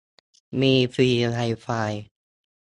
[0.61, 1.67] มีฟรีไวไฟ